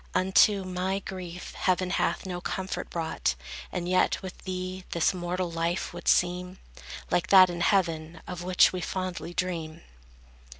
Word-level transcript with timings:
Unto 0.15 0.63
my 0.63 0.97
grief 0.97 1.53
heaven 1.53 1.91
hath 1.91 2.25
no 2.25 2.41
comfort 2.41 2.89
brought; 2.89 3.35
And 3.71 3.87
yet 3.87 4.19
with 4.23 4.35
thee, 4.45 4.83
this 4.93 5.13
mortal 5.13 5.51
life 5.51 5.93
would 5.93 6.07
seem 6.07 6.57
Like 7.11 7.27
that 7.27 7.51
in 7.51 7.61
heaven, 7.61 8.19
of 8.25 8.41
which 8.41 8.73
we 8.73 8.81
fondly 8.81 9.35
dream. 9.35 9.83